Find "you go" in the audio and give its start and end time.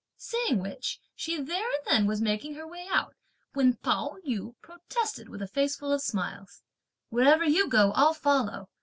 7.45-7.91